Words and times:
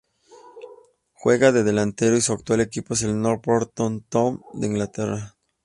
Juega 1.13 1.51
de 1.51 1.63
delantero 1.63 2.17
y 2.17 2.21
su 2.21 2.33
actual 2.33 2.59
equipo 2.61 2.95
es 2.95 3.03
el 3.03 3.21
Northampton 3.21 4.01
Town 4.09 4.41
de 4.53 4.65
Inglaterra. 4.65 5.35